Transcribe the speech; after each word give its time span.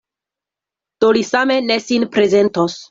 Do 1.05 1.11
li 1.19 1.23
same 1.31 1.61
ne 1.69 1.81
sin 1.91 2.11
prezentos. 2.19 2.79